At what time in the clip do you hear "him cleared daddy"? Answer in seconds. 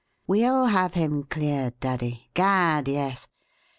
0.95-2.31